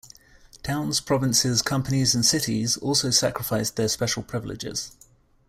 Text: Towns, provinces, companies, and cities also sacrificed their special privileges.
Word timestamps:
Towns, 0.63 0.99
provinces, 0.99 1.61
companies, 1.61 2.15
and 2.15 2.25
cities 2.25 2.75
also 2.75 3.11
sacrificed 3.11 3.75
their 3.75 3.87
special 3.87 4.23
privileges. 4.23 4.93